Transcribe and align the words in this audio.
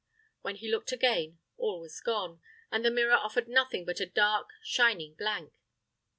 When 0.41 0.55
he 0.55 0.71
looked 0.71 0.91
again, 0.91 1.37
all 1.57 1.79
was 1.79 2.01
gone, 2.01 2.41
and 2.71 2.83
the 2.83 2.89
mirror 2.89 3.13
offered 3.17 3.47
nothing 3.47 3.85
but 3.85 3.99
a 3.99 4.07
dark 4.07 4.47
shining 4.63 5.13
blank. 5.13 5.53